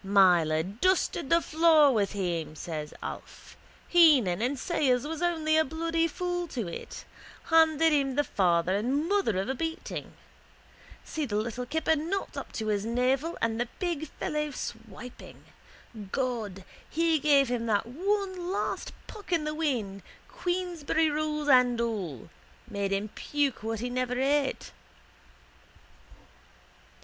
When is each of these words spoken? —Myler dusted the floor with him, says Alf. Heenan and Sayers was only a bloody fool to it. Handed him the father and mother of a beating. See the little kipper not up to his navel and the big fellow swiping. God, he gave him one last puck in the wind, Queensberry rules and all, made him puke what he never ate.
—Myler 0.03 0.63
dusted 0.63 1.29
the 1.29 1.41
floor 1.43 1.91
with 1.93 2.13
him, 2.13 2.55
says 2.55 2.91
Alf. 3.03 3.55
Heenan 3.87 4.41
and 4.41 4.57
Sayers 4.57 5.05
was 5.05 5.21
only 5.21 5.57
a 5.57 5.63
bloody 5.63 6.07
fool 6.07 6.47
to 6.47 6.67
it. 6.67 7.05
Handed 7.51 7.93
him 7.93 8.15
the 8.15 8.23
father 8.23 8.75
and 8.75 9.07
mother 9.07 9.37
of 9.37 9.47
a 9.47 9.53
beating. 9.53 10.13
See 11.05 11.27
the 11.27 11.35
little 11.35 11.67
kipper 11.67 11.95
not 11.95 12.35
up 12.35 12.51
to 12.53 12.69
his 12.69 12.83
navel 12.83 13.37
and 13.43 13.59
the 13.61 13.67
big 13.77 14.07
fellow 14.07 14.49
swiping. 14.49 15.43
God, 16.11 16.65
he 16.89 17.19
gave 17.19 17.49
him 17.49 17.67
one 17.67 18.51
last 18.51 18.93
puck 19.05 19.31
in 19.31 19.43
the 19.43 19.53
wind, 19.53 20.01
Queensberry 20.27 21.11
rules 21.11 21.47
and 21.47 21.79
all, 21.79 22.27
made 22.67 22.91
him 22.91 23.09
puke 23.09 23.61
what 23.61 23.81
he 23.81 23.89
never 23.91 24.19
ate. 24.19 24.71